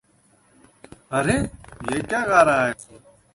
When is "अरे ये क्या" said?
1.11-2.25